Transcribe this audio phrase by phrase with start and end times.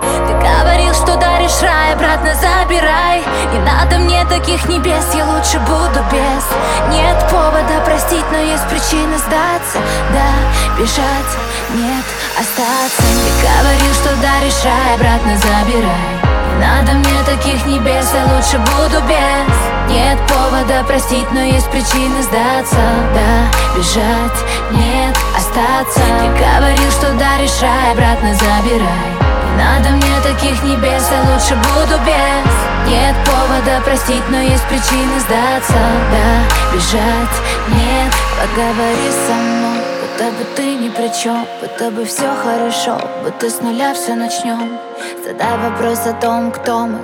[0.00, 3.24] ты говорил, что даришь рай, обратно забирай.
[3.52, 6.44] Не надо мне таких небес, я лучше буду без.
[6.90, 9.78] Нет повода простить, но есть причина сдаться.
[10.12, 10.30] Да,
[10.78, 11.32] бежать,
[11.74, 12.04] нет,
[12.38, 13.02] остаться.
[13.02, 16.28] Ты говорил, что даришь рай, обратно забирай.
[16.48, 19.56] Не надо мне таких небес, я лучше буду без.
[19.90, 22.76] Нет повода простить, но есть причина сдаться.
[23.14, 24.38] Да, бежать,
[24.72, 26.00] нет, остаться.
[26.00, 29.27] Ты говорил, что даришь рай, обратно забирай
[29.68, 32.52] надо мне таких небес, я лучше буду без.
[32.88, 35.74] Нет повода простить, но есть причины сдаться.
[36.12, 37.36] Да, бежать,
[37.68, 43.50] нет, поговори со мной Будто бы ты ни при чем, будто бы все хорошо Будто
[43.50, 44.78] с нуля все начнем
[45.24, 46.98] Задай вопрос о том, кто мы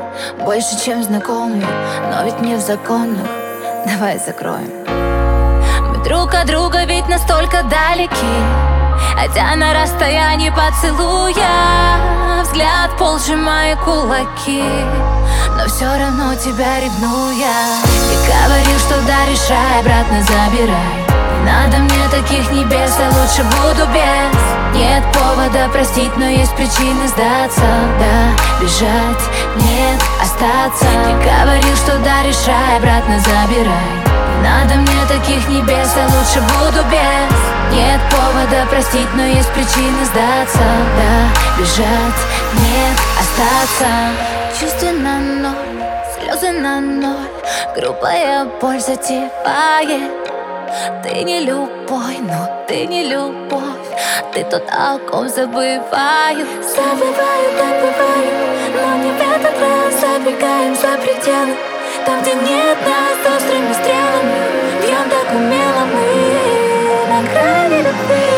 [0.44, 1.66] Больше, чем знакомые,
[2.10, 3.26] но ведь не в законах.
[3.86, 4.70] Давай закроем.
[5.90, 8.73] Мы друг от друга ведь настолько далеки
[9.16, 13.18] Хотя на расстоянии поцелуя Взгляд пол
[13.84, 14.64] кулаки
[15.56, 21.14] Но все равно тебя ревную я Ты говорил, что даришь рай, обратно забирай.
[21.44, 24.74] Не надо мне таких небес, я лучше буду без.
[24.74, 27.62] Нет повода простить, но есть причины сдаться.
[27.98, 29.24] Да, бежать,
[29.56, 30.84] нет, остаться.
[30.84, 37.74] Ты говорил, что даришь рай, обратно забирай надо мне таких небес, я лучше буду без.
[37.74, 40.58] Нет повода простить, но есть причины сдаться.
[40.58, 42.20] Да, бежать,
[42.54, 43.88] нет, остаться.
[44.58, 45.84] Чувства на ноль,
[46.16, 47.28] слезы на ноль.
[47.76, 50.12] Грубая боль затевает.
[51.02, 53.62] Ты не любовь, но ты не любовь.
[54.32, 58.32] Ты тот, о ком забываю Забываю, так бываю
[58.74, 60.00] Но не в этот раз.
[60.00, 61.73] Забегаем за пределы
[62.06, 68.28] Там, где нет нас острыми стрелами Бьем так умело мы на грани любви.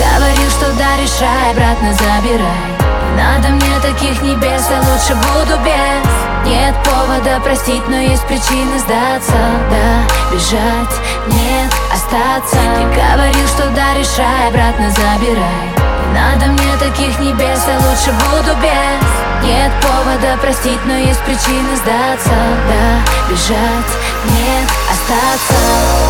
[0.00, 2.74] Я говорил, что даришь рай, обратно забирай.
[3.14, 6.50] Не надо мне таких небес, я лучше буду без.
[6.50, 9.36] Нет повода простить, но есть причины сдаться.
[9.70, 10.96] Да, бежать,
[11.28, 12.56] нет, остаться.
[12.56, 15.68] Ты говорил, что даришь рай, обратно забирай.
[16.08, 21.76] Не надо мне таких небес, я лучше буду без нет повода простить, но есть причины
[21.76, 22.30] сдаться.
[22.68, 23.92] Да, бежать,
[24.24, 26.05] нет, остаться